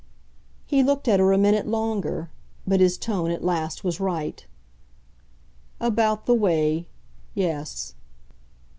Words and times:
He 0.65 0.81
looked 0.81 1.07
at 1.07 1.19
her 1.19 1.31
a 1.31 1.37
minute 1.37 1.67
longer, 1.67 2.31
but 2.65 2.79
his 2.79 2.97
tone 2.97 3.29
at 3.29 3.43
last 3.43 3.83
was 3.83 3.99
right. 3.99 4.43
"About 5.79 6.25
the 6.25 6.33
way 6.33 6.87
yes." 7.35 7.93